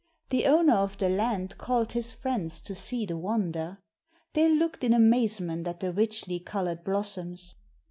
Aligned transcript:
The 0.29 0.47
owner 0.47 0.73
of 0.77 0.97
the 0.97 1.09
land 1.09 1.59
called 1.59 1.91
his 1.91 2.11
friends 2.11 2.59
to 2.61 2.73
see 2.73 3.05
the 3.05 3.15
wonder. 3.17 3.77
They 4.33 4.49
looked 4.51 4.83
in 4.83 4.93
amazement 4.95 5.67
at 5.67 5.79
the 5.79 5.93
richly 5.93 6.39
coloured 6.39 6.83
blossoms. 6.83 7.53